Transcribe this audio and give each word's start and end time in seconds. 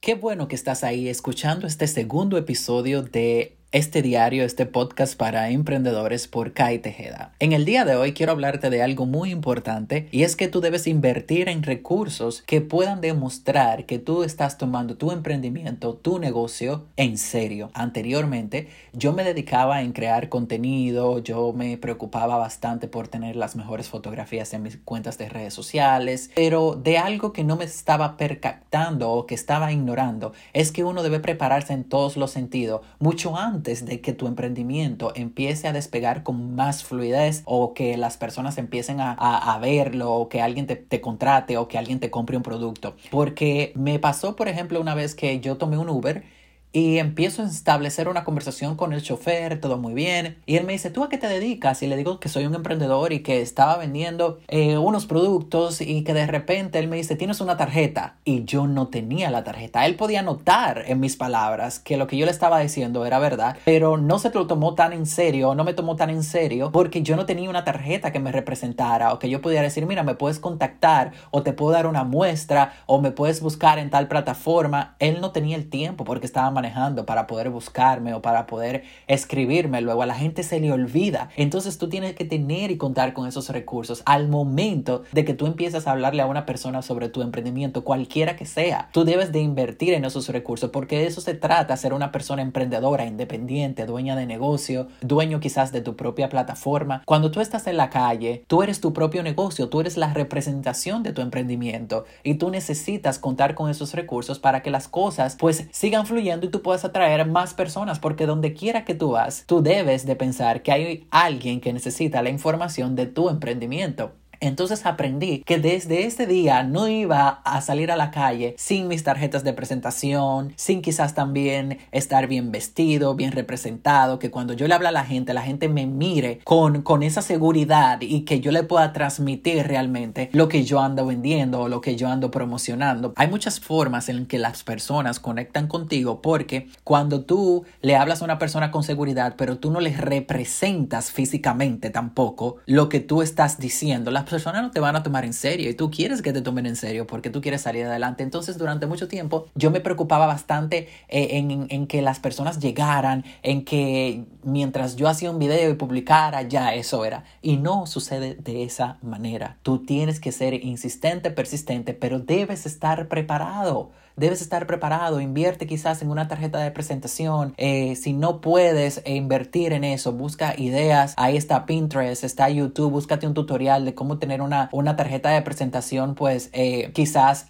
Qué 0.00 0.14
bueno 0.14 0.48
que 0.48 0.56
estás 0.56 0.82
ahí 0.82 1.08
escuchando 1.08 1.66
este 1.66 1.86
segundo 1.86 2.38
episodio 2.38 3.02
de 3.02 3.56
este 3.72 4.02
diario, 4.02 4.44
este 4.44 4.66
podcast 4.66 5.16
para 5.16 5.48
emprendedores 5.48 6.28
por 6.28 6.52
Kai 6.52 6.78
Tejeda. 6.80 7.32
En 7.38 7.54
el 7.54 7.64
día 7.64 7.86
de 7.86 7.96
hoy 7.96 8.12
quiero 8.12 8.32
hablarte 8.32 8.68
de 8.68 8.82
algo 8.82 9.06
muy 9.06 9.30
importante 9.30 10.08
y 10.12 10.24
es 10.24 10.36
que 10.36 10.46
tú 10.46 10.60
debes 10.60 10.86
invertir 10.86 11.48
en 11.48 11.62
recursos 11.62 12.42
que 12.42 12.60
puedan 12.60 13.00
demostrar 13.00 13.86
que 13.86 13.98
tú 13.98 14.24
estás 14.24 14.58
tomando 14.58 14.98
tu 14.98 15.10
emprendimiento, 15.10 15.94
tu 15.94 16.18
negocio 16.18 16.84
en 16.96 17.16
serio. 17.16 17.70
Anteriormente 17.72 18.68
yo 18.92 19.14
me 19.14 19.24
dedicaba 19.24 19.80
en 19.80 19.92
crear 19.92 20.28
contenido, 20.28 21.20
yo 21.20 21.54
me 21.54 21.78
preocupaba 21.78 22.36
bastante 22.36 22.88
por 22.88 23.08
tener 23.08 23.36
las 23.36 23.56
mejores 23.56 23.88
fotografías 23.88 24.52
en 24.52 24.64
mis 24.64 24.76
cuentas 24.76 25.16
de 25.16 25.30
redes 25.30 25.54
sociales, 25.54 26.30
pero 26.34 26.74
de 26.74 26.98
algo 26.98 27.32
que 27.32 27.42
no 27.42 27.56
me 27.56 27.64
estaba 27.64 28.18
percatando 28.18 29.10
o 29.10 29.24
que 29.24 29.34
estaba 29.34 29.72
ignorando 29.72 30.34
es 30.52 30.72
que 30.72 30.84
uno 30.84 31.02
debe 31.02 31.20
prepararse 31.20 31.72
en 31.72 31.84
todos 31.84 32.18
los 32.18 32.32
sentidos 32.32 32.82
mucho 32.98 33.34
antes 33.38 33.61
de 33.62 34.00
que 34.00 34.12
tu 34.12 34.26
emprendimiento 34.26 35.12
empiece 35.14 35.68
a 35.68 35.72
despegar 35.72 36.22
con 36.22 36.54
más 36.54 36.84
fluidez 36.84 37.42
o 37.44 37.74
que 37.74 37.96
las 37.96 38.16
personas 38.16 38.58
empiecen 38.58 39.00
a, 39.00 39.12
a, 39.12 39.58
verlo 39.58 40.12
o 40.12 40.28
que 40.28 40.40
alguien 40.40 40.66
te, 40.66 40.76
te, 40.76 41.00
contrate 41.00 41.56
o 41.56 41.68
que 41.68 41.78
alguien 41.78 42.00
te 42.00 42.10
compre 42.10 42.36
un 42.36 42.42
producto. 42.42 42.96
Porque 43.10 43.72
me 43.74 43.98
pasó, 43.98 44.36
por 44.36 44.48
ejemplo, 44.48 44.80
una 44.80 44.94
vez 44.94 45.14
que 45.14 45.40
yo 45.40 45.56
tomé 45.56 45.78
un 45.78 45.88
Uber 45.88 46.24
y 46.72 46.98
empiezo 46.98 47.42
a 47.42 47.46
establecer 47.46 48.08
una 48.08 48.24
conversación 48.24 48.76
con 48.76 48.92
el 48.92 49.02
chofer, 49.02 49.60
todo 49.60 49.76
muy 49.76 49.94
bien. 49.94 50.38
Y 50.46 50.56
él 50.56 50.64
me 50.64 50.72
dice, 50.72 50.90
¿tú 50.90 51.04
a 51.04 51.08
qué 51.08 51.18
te 51.18 51.28
dedicas? 51.28 51.82
Y 51.82 51.86
le 51.86 51.96
digo 51.96 52.18
que 52.18 52.28
soy 52.28 52.46
un 52.46 52.54
emprendedor 52.54 53.12
y 53.12 53.20
que 53.20 53.40
estaba 53.40 53.76
vendiendo 53.76 54.38
eh, 54.48 54.78
unos 54.78 55.06
productos 55.06 55.80
y 55.80 56.02
que 56.02 56.14
de 56.14 56.26
repente 56.26 56.78
él 56.78 56.88
me 56.88 56.96
dice, 56.96 57.16
tienes 57.16 57.40
una 57.40 57.56
tarjeta. 57.56 58.16
Y 58.24 58.44
yo 58.44 58.66
no 58.66 58.88
tenía 58.88 59.30
la 59.30 59.44
tarjeta. 59.44 59.84
Él 59.84 59.96
podía 59.96 60.22
notar 60.22 60.84
en 60.86 61.00
mis 61.00 61.16
palabras 61.16 61.78
que 61.78 61.96
lo 61.96 62.06
que 62.06 62.16
yo 62.16 62.24
le 62.24 62.32
estaba 62.32 62.60
diciendo 62.60 63.04
era 63.04 63.18
verdad, 63.18 63.56
pero 63.64 63.98
no 63.98 64.18
se 64.18 64.30
lo 64.30 64.46
tomó 64.46 64.74
tan 64.74 64.92
en 64.92 65.06
serio, 65.06 65.54
no 65.54 65.64
me 65.64 65.74
tomó 65.74 65.96
tan 65.96 66.10
en 66.10 66.22
serio 66.22 66.72
porque 66.72 67.02
yo 67.02 67.16
no 67.16 67.26
tenía 67.26 67.50
una 67.50 67.64
tarjeta 67.64 68.12
que 68.12 68.18
me 68.18 68.32
representara 68.32 69.12
o 69.12 69.18
que 69.18 69.28
yo 69.28 69.42
pudiera 69.42 69.62
decir, 69.62 69.84
mira, 69.86 70.02
me 70.02 70.14
puedes 70.14 70.38
contactar 70.38 71.12
o 71.30 71.42
te 71.42 71.52
puedo 71.52 71.72
dar 71.72 71.86
una 71.86 72.04
muestra 72.04 72.72
o 72.86 73.00
me 73.00 73.10
puedes 73.10 73.40
buscar 73.40 73.78
en 73.78 73.90
tal 73.90 74.08
plataforma. 74.08 74.96
Él 74.98 75.20
no 75.20 75.32
tenía 75.32 75.56
el 75.56 75.68
tiempo 75.68 76.04
porque 76.04 76.26
estaba 76.26 76.50
manejando 76.62 77.04
para 77.06 77.26
poder 77.26 77.50
buscarme 77.50 78.14
o 78.14 78.22
para 78.22 78.46
poder 78.46 78.84
escribirme. 79.08 79.80
Luego 79.80 80.02
a 80.02 80.06
la 80.06 80.14
gente 80.14 80.44
se 80.44 80.60
le 80.60 80.70
olvida. 80.70 81.28
Entonces 81.36 81.76
tú 81.76 81.88
tienes 81.88 82.14
que 82.14 82.24
tener 82.24 82.70
y 82.70 82.76
contar 82.76 83.14
con 83.14 83.26
esos 83.26 83.48
recursos 83.48 84.02
al 84.06 84.28
momento 84.28 85.02
de 85.10 85.24
que 85.24 85.34
tú 85.34 85.46
empiezas 85.46 85.86
a 85.86 85.90
hablarle 85.90 86.22
a 86.22 86.26
una 86.26 86.46
persona 86.46 86.82
sobre 86.82 87.08
tu 87.08 87.20
emprendimiento, 87.20 87.82
cualquiera 87.82 88.36
que 88.36 88.46
sea. 88.46 88.90
Tú 88.92 89.04
debes 89.04 89.32
de 89.32 89.40
invertir 89.40 89.92
en 89.92 90.04
esos 90.04 90.28
recursos 90.28 90.70
porque 90.70 90.98
de 90.98 91.06
eso 91.06 91.20
se 91.20 91.34
trata, 91.34 91.76
ser 91.76 91.94
una 91.94 92.12
persona 92.12 92.42
emprendedora, 92.42 93.06
independiente, 93.06 93.84
dueña 93.84 94.14
de 94.14 94.26
negocio, 94.26 94.86
dueño 95.00 95.40
quizás 95.40 95.72
de 95.72 95.80
tu 95.80 95.96
propia 95.96 96.28
plataforma. 96.28 97.02
Cuando 97.06 97.32
tú 97.32 97.40
estás 97.40 97.66
en 97.66 97.76
la 97.76 97.90
calle, 97.90 98.44
tú 98.46 98.62
eres 98.62 98.80
tu 98.80 98.92
propio 98.92 99.24
negocio, 99.24 99.68
tú 99.68 99.80
eres 99.80 99.96
la 99.96 100.14
representación 100.14 101.02
de 101.02 101.12
tu 101.12 101.22
emprendimiento 101.22 102.04
y 102.22 102.34
tú 102.34 102.50
necesitas 102.50 103.18
contar 103.18 103.56
con 103.56 103.68
esos 103.68 103.94
recursos 103.94 104.38
para 104.38 104.62
que 104.62 104.70
las 104.70 104.86
cosas 104.86 105.36
pues 105.40 105.66
sigan 105.72 106.06
fluyendo 106.06 106.46
y 106.46 106.50
tú 106.52 106.62
puedas 106.62 106.84
atraer 106.84 107.26
más 107.26 107.54
personas, 107.54 107.98
porque 107.98 108.26
donde 108.26 108.54
quiera 108.54 108.84
que 108.84 108.94
tú 108.94 109.10
vas, 109.10 109.44
tú 109.46 109.60
debes 109.62 110.06
de 110.06 110.14
pensar 110.14 110.62
que 110.62 110.70
hay 110.70 111.08
alguien 111.10 111.60
que 111.60 111.72
necesita 111.72 112.22
la 112.22 112.30
información 112.30 112.94
de 112.94 113.06
tu 113.06 113.28
emprendimiento. 113.28 114.12
Entonces 114.42 114.84
aprendí 114.86 115.44
que 115.46 115.58
desde 115.58 116.04
ese 116.04 116.26
día 116.26 116.64
no 116.64 116.88
iba 116.88 117.40
a 117.44 117.60
salir 117.60 117.92
a 117.92 117.96
la 117.96 118.10
calle 118.10 118.56
sin 118.58 118.88
mis 118.88 119.04
tarjetas 119.04 119.44
de 119.44 119.52
presentación, 119.52 120.52
sin 120.56 120.82
quizás 120.82 121.14
también 121.14 121.78
estar 121.92 122.26
bien 122.26 122.50
vestido, 122.50 123.14
bien 123.14 123.30
representado, 123.30 124.18
que 124.18 124.32
cuando 124.32 124.52
yo 124.52 124.66
le 124.66 124.74
hablo 124.74 124.88
a 124.88 124.92
la 124.92 125.04
gente, 125.04 125.32
la 125.32 125.42
gente 125.42 125.68
me 125.68 125.86
mire 125.86 126.40
con, 126.42 126.82
con 126.82 127.04
esa 127.04 127.22
seguridad 127.22 128.00
y 128.00 128.22
que 128.22 128.40
yo 128.40 128.50
le 128.50 128.64
pueda 128.64 128.92
transmitir 128.92 129.64
realmente 129.64 130.28
lo 130.32 130.48
que 130.48 130.64
yo 130.64 130.80
ando 130.80 131.06
vendiendo 131.06 131.60
o 131.60 131.68
lo 131.68 131.80
que 131.80 131.94
yo 131.94 132.08
ando 132.08 132.32
promocionando. 132.32 133.12
Hay 133.14 133.28
muchas 133.28 133.60
formas 133.60 134.08
en 134.08 134.26
que 134.26 134.40
las 134.40 134.64
personas 134.64 135.20
conectan 135.20 135.68
contigo 135.68 136.20
porque 136.20 136.68
cuando 136.82 137.24
tú 137.24 137.64
le 137.80 137.94
hablas 137.94 138.22
a 138.22 138.24
una 138.24 138.40
persona 138.40 138.72
con 138.72 138.82
seguridad, 138.82 139.36
pero 139.38 139.58
tú 139.58 139.70
no 139.70 139.78
les 139.78 139.98
representas 139.98 141.12
físicamente 141.12 141.90
tampoco 141.90 142.56
lo 142.66 142.88
que 142.88 142.98
tú 142.98 143.22
estás 143.22 143.60
diciendo, 143.60 144.10
las 144.10 144.31
personas 144.32 144.62
no 144.62 144.70
te 144.72 144.80
van 144.80 144.96
a 144.96 145.02
tomar 145.02 145.24
en 145.24 145.32
serio 145.32 145.70
y 145.70 145.74
tú 145.74 145.90
quieres 145.90 146.22
que 146.22 146.32
te 146.32 146.42
tomen 146.42 146.66
en 146.66 146.74
serio 146.74 147.06
porque 147.06 147.30
tú 147.30 147.40
quieres 147.40 147.62
salir 147.62 147.86
adelante. 147.86 148.22
Entonces, 148.22 148.58
durante 148.58 148.86
mucho 148.86 149.06
tiempo 149.06 149.46
yo 149.54 149.70
me 149.70 149.80
preocupaba 149.80 150.26
bastante 150.26 150.88
eh, 151.08 151.28
en, 151.38 151.66
en, 151.68 151.86
que 151.86 152.02
las 152.02 152.18
personas 152.18 152.58
llegaran, 152.58 153.24
en 153.42 153.64
que 153.64 154.24
mientras 154.42 154.96
yo 154.96 155.08
hacía 155.08 155.30
un 155.30 155.38
video 155.38 155.70
y 155.70 155.74
publicara, 155.74 156.42
ya 156.42 156.74
eso 156.74 157.04
era. 157.04 157.24
Y 157.42 157.58
no 157.58 157.86
sucede 157.86 158.34
de 158.34 158.64
esa 158.64 158.98
manera. 159.02 159.58
Tú 159.62 159.84
tienes 159.84 160.18
que 160.18 160.32
ser 160.32 160.54
insistente, 160.54 161.30
persistente, 161.30 161.94
pero 161.94 162.18
debes 162.18 162.66
estar 162.66 163.08
preparado. 163.08 163.90
Debes 164.14 164.42
estar 164.42 164.66
preparado, 164.66 165.22
invierte 165.22 165.66
quizás 165.66 166.02
en 166.02 166.10
una 166.10 166.28
tarjeta 166.28 166.58
de 166.58 166.70
presentación. 166.70 167.54
Eh, 167.56 167.96
si 167.96 168.12
no 168.12 168.42
puedes 168.42 169.02
invertir 169.06 169.72
en 169.72 169.84
eso, 169.84 170.12
busca 170.12 170.54
ideas. 170.58 171.14
Ahí 171.16 171.38
está 171.38 171.64
Pinterest, 171.64 172.22
está 172.22 172.50
YouTube, 172.50 172.90
búscate 172.90 173.26
un 173.26 173.32
tutorial 173.32 173.86
de 173.86 173.94
cómo 173.94 174.18
tener 174.22 174.40
una, 174.40 174.68
una 174.70 174.94
tarjeta 174.94 175.30
de 175.30 175.42
presentación, 175.42 176.14
pues 176.14 176.48
eh, 176.52 176.92
quizás 176.94 177.48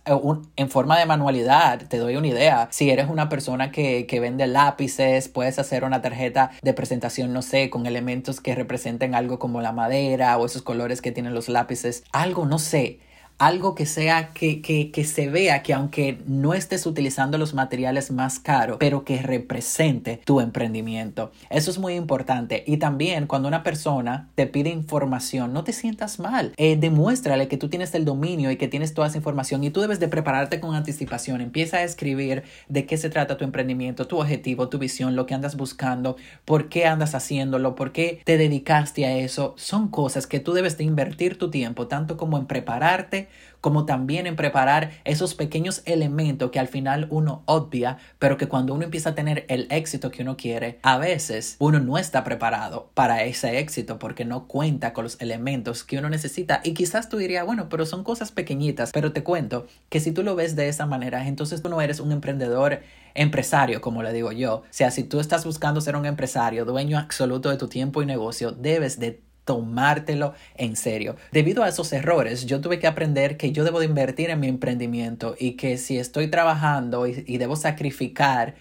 en 0.56 0.70
forma 0.70 0.98
de 0.98 1.04
manualidad. 1.04 1.86
Te 1.86 1.98
doy 1.98 2.16
una 2.16 2.28
idea. 2.28 2.68
Si 2.70 2.88
eres 2.88 3.10
una 3.10 3.28
persona 3.28 3.70
que, 3.70 4.06
que 4.06 4.20
vende 4.20 4.46
lápices, 4.46 5.28
puedes 5.28 5.58
hacer 5.58 5.84
una 5.84 6.00
tarjeta 6.00 6.50
de 6.62 6.72
presentación, 6.72 7.34
no 7.34 7.42
sé, 7.42 7.68
con 7.68 7.84
elementos 7.84 8.40
que 8.40 8.54
representen 8.54 9.14
algo 9.14 9.38
como 9.38 9.60
la 9.60 9.72
madera 9.72 10.38
o 10.38 10.46
esos 10.46 10.62
colores 10.62 11.02
que 11.02 11.12
tienen 11.12 11.34
los 11.34 11.50
lápices. 11.50 12.04
Algo, 12.10 12.46
no 12.46 12.58
sé 12.58 13.00
algo 13.38 13.74
que 13.74 13.86
sea 13.86 14.32
que, 14.32 14.62
que, 14.62 14.90
que, 14.90 15.04
se 15.04 15.28
vea 15.28 15.62
que 15.62 15.72
aunque 15.72 16.20
no 16.26 16.54
estés 16.54 16.86
utilizando 16.86 17.38
los 17.38 17.54
materiales 17.54 18.10
más 18.10 18.38
caros, 18.38 18.76
pero 18.78 19.04
que 19.04 19.20
represente 19.20 20.20
tu 20.24 20.40
emprendimiento. 20.40 21.32
Eso 21.50 21.70
es 21.70 21.78
muy 21.78 21.94
importante. 21.94 22.64
Y 22.66 22.76
también 22.76 23.26
cuando 23.26 23.48
una 23.48 23.62
persona 23.62 24.28
te 24.34 24.46
pide 24.46 24.70
información, 24.70 25.52
no 25.52 25.64
te 25.64 25.72
sientas 25.72 26.18
mal. 26.18 26.52
Eh, 26.56 26.76
demuéstrale 26.76 27.48
que 27.48 27.56
tú 27.56 27.68
tienes 27.68 27.94
el 27.94 28.04
dominio 28.04 28.50
y 28.50 28.56
que 28.56 28.68
tienes 28.68 28.94
toda 28.94 29.08
esa 29.08 29.16
información 29.16 29.64
y 29.64 29.70
tú 29.70 29.80
debes 29.80 30.00
de 30.00 30.08
prepararte 30.08 30.60
con 30.60 30.74
anticipación. 30.74 31.40
Empieza 31.40 31.78
a 31.78 31.82
escribir 31.82 32.44
de 32.68 32.86
qué 32.86 32.96
se 32.96 33.10
trata 33.10 33.36
tu 33.36 33.44
emprendimiento, 33.44 34.06
tu 34.06 34.20
objetivo, 34.20 34.68
tu 34.68 34.78
visión, 34.78 35.16
lo 35.16 35.26
que 35.26 35.34
andas 35.34 35.56
buscando, 35.56 36.16
por 36.44 36.68
qué 36.68 36.86
andas 36.86 37.14
haciéndolo, 37.14 37.74
por 37.74 37.92
qué 37.92 38.20
te 38.24 38.38
dedicaste 38.38 39.06
a 39.06 39.16
eso. 39.16 39.54
Son 39.56 39.88
cosas 39.88 40.26
que 40.26 40.40
tú 40.40 40.52
debes 40.52 40.78
de 40.78 40.84
invertir 40.84 41.38
tu 41.38 41.50
tiempo, 41.50 41.86
tanto 41.88 42.16
como 42.16 42.38
en 42.38 42.46
prepararte, 42.46 43.21
como 43.62 43.86
también 43.86 44.26
en 44.26 44.36
preparar 44.36 44.90
esos 45.04 45.34
pequeños 45.34 45.82
elementos 45.84 46.50
que 46.50 46.58
al 46.58 46.68
final 46.68 47.06
uno 47.10 47.42
obvia, 47.46 47.96
pero 48.18 48.36
que 48.36 48.48
cuando 48.48 48.74
uno 48.74 48.84
empieza 48.84 49.10
a 49.10 49.14
tener 49.14 49.46
el 49.48 49.68
éxito 49.70 50.10
que 50.10 50.22
uno 50.22 50.36
quiere, 50.36 50.80
a 50.82 50.98
veces 50.98 51.56
uno 51.60 51.78
no 51.78 51.96
está 51.96 52.24
preparado 52.24 52.90
para 52.94 53.22
ese 53.22 53.60
éxito 53.60 53.98
porque 53.98 54.24
no 54.24 54.48
cuenta 54.48 54.92
con 54.92 55.04
los 55.04 55.20
elementos 55.20 55.84
que 55.84 55.98
uno 55.98 56.10
necesita. 56.10 56.60
Y 56.64 56.74
quizás 56.74 57.08
tú 57.08 57.18
dirías, 57.18 57.46
bueno, 57.46 57.68
pero 57.68 57.86
son 57.86 58.02
cosas 58.02 58.32
pequeñitas, 58.32 58.90
pero 58.92 59.12
te 59.12 59.22
cuento 59.22 59.66
que 59.88 60.00
si 60.00 60.10
tú 60.10 60.24
lo 60.24 60.34
ves 60.34 60.56
de 60.56 60.68
esa 60.68 60.86
manera, 60.86 61.28
entonces 61.28 61.62
tú 61.62 61.68
no 61.68 61.80
eres 61.80 62.00
un 62.00 62.10
emprendedor 62.10 62.80
empresario, 63.14 63.80
como 63.80 64.02
le 64.02 64.12
digo 64.12 64.32
yo. 64.32 64.56
O 64.56 64.64
sea, 64.70 64.90
si 64.90 65.04
tú 65.04 65.20
estás 65.20 65.44
buscando 65.44 65.80
ser 65.80 65.96
un 65.96 66.06
empresario, 66.06 66.64
dueño 66.64 66.98
absoluto 66.98 67.50
de 67.50 67.56
tu 67.56 67.68
tiempo 67.68 68.02
y 68.02 68.06
negocio, 68.06 68.52
debes 68.52 68.98
de 68.98 69.20
tomártelo 69.44 70.34
en 70.56 70.76
serio. 70.76 71.16
Debido 71.32 71.62
a 71.62 71.68
esos 71.68 71.92
errores, 71.92 72.46
yo 72.46 72.60
tuve 72.60 72.78
que 72.78 72.86
aprender 72.86 73.36
que 73.36 73.52
yo 73.52 73.64
debo 73.64 73.80
de 73.80 73.86
invertir 73.86 74.30
en 74.30 74.40
mi 74.40 74.48
emprendimiento 74.48 75.34
y 75.38 75.52
que 75.52 75.78
si 75.78 75.98
estoy 75.98 76.28
trabajando 76.28 77.06
y, 77.06 77.38
debo 77.42 77.56
sacrificar 77.56 78.54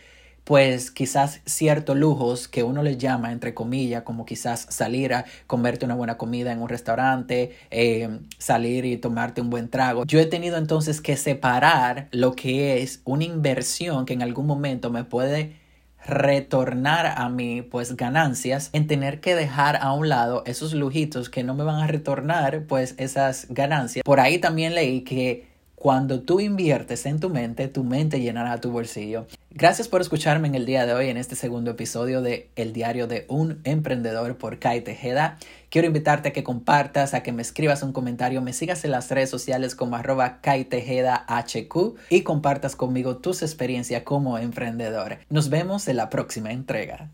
pues 0.43 0.89
quizás 0.89 1.41
ciertos 1.45 1.95
lujos 1.95 2.47
que 2.47 2.63
uno 2.63 2.81
le 2.81 2.97
llama, 2.97 3.31
entre 3.31 3.53
comillas, 3.53 4.01
como 4.01 4.25
quizás 4.25 4.65
salir 4.69 5.13
a 5.13 5.25
comerte 5.45 5.85
una 5.85 5.93
buena 5.93 6.17
comida 6.17 6.51
en 6.51 6.61
un 6.61 6.67
restaurante, 6.67 7.55
eh, 7.69 8.09
salir 8.39 8.83
y 8.85 8.97
tomarte 8.97 9.41
un 9.41 9.51
buen 9.51 9.69
trago. 9.69 10.03
Yo 10.05 10.19
he 10.19 10.25
tenido 10.25 10.57
entonces 10.57 10.99
que 10.99 11.15
separar 11.15 12.07
lo 12.11 12.35
que 12.35 12.81
es 12.81 13.01
una 13.05 13.23
inversión 13.23 14.05
que 14.05 14.13
en 14.13 14.23
algún 14.23 14.47
momento 14.47 14.89
me 14.89 15.03
puede 15.03 15.60
retornar 16.05 17.13
a 17.17 17.29
mí 17.29 17.61
pues 17.61 17.95
ganancias 17.95 18.69
en 18.73 18.87
tener 18.87 19.19
que 19.19 19.35
dejar 19.35 19.77
a 19.77 19.93
un 19.93 20.09
lado 20.09 20.43
esos 20.45 20.73
lujitos 20.73 21.29
que 21.29 21.43
no 21.43 21.53
me 21.53 21.63
van 21.63 21.79
a 21.79 21.87
retornar 21.87 22.63
pues 22.67 22.95
esas 22.97 23.47
ganancias. 23.49 24.03
Por 24.03 24.19
ahí 24.19 24.39
también 24.39 24.75
leí 24.75 25.01
que 25.01 25.50
Cuando 25.81 26.21
tú 26.21 26.39
inviertes 26.39 27.07
en 27.07 27.19
tu 27.19 27.31
mente, 27.31 27.67
tu 27.67 27.83
mente 27.83 28.21
llenará 28.21 28.61
tu 28.61 28.69
bolsillo. 28.69 29.25
Gracias 29.49 29.87
por 29.87 29.99
escucharme 29.99 30.47
en 30.47 30.53
el 30.53 30.67
día 30.67 30.85
de 30.85 30.93
hoy 30.93 31.09
en 31.09 31.17
este 31.17 31.35
segundo 31.35 31.71
episodio 31.71 32.21
de 32.21 32.51
El 32.55 32.71
diario 32.71 33.07
de 33.07 33.25
un 33.29 33.61
emprendedor 33.63 34.37
por 34.37 34.59
Kai 34.59 34.81
Tejeda. 34.81 35.39
Quiero 35.71 35.87
invitarte 35.87 36.29
a 36.29 36.33
que 36.33 36.43
compartas, 36.43 37.15
a 37.15 37.23
que 37.23 37.31
me 37.31 37.41
escribas 37.41 37.81
un 37.81 37.93
comentario, 37.93 38.43
me 38.43 38.53
sigas 38.53 38.85
en 38.85 38.91
las 38.91 39.09
redes 39.09 39.31
sociales 39.31 39.73
como 39.73 39.95
arroba 39.95 40.39
Kai 40.39 40.65
Tejeda 40.65 41.25
HQ 41.27 41.95
y 42.11 42.21
compartas 42.21 42.75
conmigo 42.75 43.17
tus 43.17 43.41
experiencias 43.41 44.03
como 44.03 44.37
emprendedor. 44.37 45.17
Nos 45.31 45.49
vemos 45.49 45.87
en 45.87 45.97
la 45.97 46.11
próxima 46.11 46.51
entrega. 46.51 47.09